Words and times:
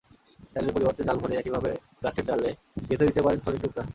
ডালের 0.53 0.73
পরিবর্তে 0.75 1.01
চাল 1.07 1.17
ভরে 1.21 1.35
একইভাবে 1.37 1.71
গাছের 2.03 2.25
ডালে 2.25 2.49
গেঁথে 2.87 3.07
দিতে 3.09 3.21
পারেন 3.25 3.39
ফলের 3.43 3.61
টুকরা। 3.63 3.83